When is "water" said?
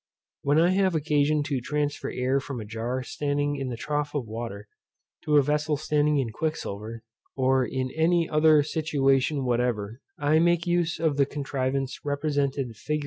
4.25-4.67